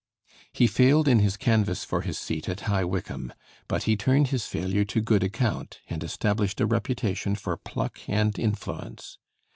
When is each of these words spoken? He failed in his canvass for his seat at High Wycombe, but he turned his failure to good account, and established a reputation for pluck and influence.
He 0.51 0.65
failed 0.65 1.07
in 1.07 1.19
his 1.19 1.37
canvass 1.37 1.83
for 1.85 2.01
his 2.01 2.17
seat 2.17 2.49
at 2.49 2.61
High 2.61 2.83
Wycombe, 2.83 3.33
but 3.67 3.83
he 3.83 3.95
turned 3.95 4.29
his 4.29 4.47
failure 4.47 4.83
to 4.83 4.99
good 4.99 5.21
account, 5.23 5.79
and 5.91 6.03
established 6.03 6.59
a 6.59 6.65
reputation 6.65 7.35
for 7.35 7.55
pluck 7.55 7.99
and 8.07 8.39
influence. 8.39 9.19